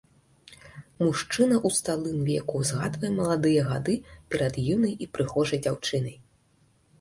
Мужчына 1.01 1.55
ў 1.57 1.69
сталым 1.79 2.17
веку 2.29 2.61
згадвае 2.69 3.11
маладыя 3.19 3.61
гады 3.69 3.95
перад 4.31 4.59
юнай 4.73 4.93
і 5.05 5.11
прыгожай 5.19 5.63
дзяўчынай. 5.69 6.17